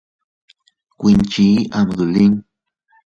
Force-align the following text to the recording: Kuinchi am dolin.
Kuinchi 0.99 1.47
am 1.77 1.87
dolin. 1.97 2.33